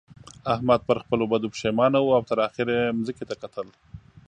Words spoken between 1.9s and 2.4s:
وو او تر